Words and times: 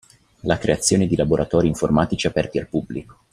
La 0.45 0.57
creazione 0.57 1.05
di 1.05 1.15
laboratori 1.15 1.67
informatici 1.67 2.25
aperti 2.25 2.57
al 2.57 2.67
pubblico. 2.67 3.19